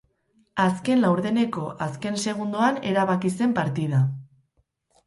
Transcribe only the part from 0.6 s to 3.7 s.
Azken laurdeneko azken segundoan erabaki zen